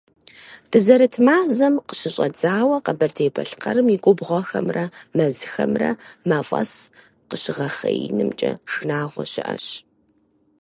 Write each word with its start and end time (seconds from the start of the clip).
Дызэрыт 0.71 1.15
мазэм 1.25 1.75
къыщыщӀэдзауэ 1.87 2.77
Къэбэрдей-Балъкъэрым 2.85 3.87
и 3.95 3.97
губгъуэхэмрэ 4.03 4.85
мэзхэмрэ 5.15 5.91
мафӀэс 6.27 6.71
къыщыхъеинымкӀэ 7.29 8.51
шынагъуэ 8.71 9.23
щыӀэщ. 9.31 9.65